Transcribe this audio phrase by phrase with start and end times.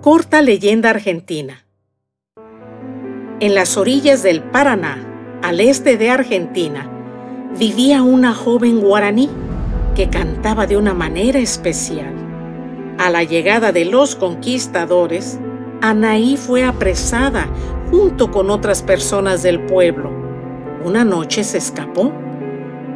[0.00, 1.66] Corta leyenda argentina.
[3.38, 4.96] En las orillas del Paraná,
[5.42, 6.90] al este de Argentina,
[7.58, 9.28] vivía una joven guaraní
[9.94, 12.14] que cantaba de una manera especial.
[12.96, 15.38] A la llegada de los conquistadores,
[15.82, 17.50] Anaí fue apresada
[17.90, 20.10] junto con otras personas del pueblo.
[20.82, 22.10] Una noche se escapó,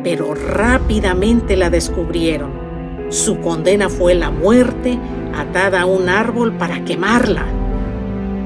[0.03, 2.51] pero rápidamente la descubrieron.
[3.11, 4.99] Su condena fue la muerte
[5.41, 7.45] atada a un árbol para quemarla.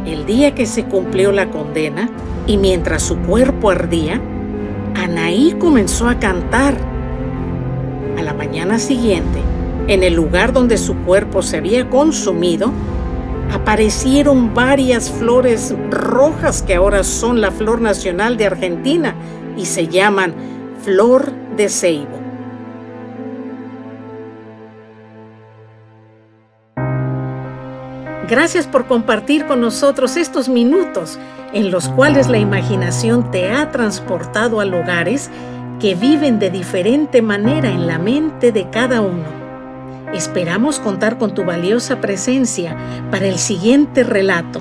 [0.07, 2.09] El día que se cumplió la condena
[2.47, 4.21] y mientras su cuerpo ardía,
[4.95, 6.75] Anaí comenzó a cantar.
[8.17, 9.39] A la mañana siguiente,
[9.87, 12.73] en el lugar donde su cuerpo se había consumido,
[13.53, 19.15] aparecieron varias flores rojas que ahora son la flor nacional de Argentina
[19.57, 20.35] y se llaman
[20.83, 22.18] flor de ceibo.
[28.29, 31.19] Gracias por compartir con nosotros estos minutos
[31.55, 35.31] en los cuales la imaginación te ha transportado a lugares
[35.81, 39.25] que viven de diferente manera en la mente de cada uno.
[40.13, 42.77] Esperamos contar con tu valiosa presencia
[43.11, 44.61] para el siguiente relato.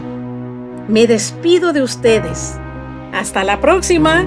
[0.88, 2.58] Me despido de ustedes.
[3.12, 4.26] Hasta la próxima.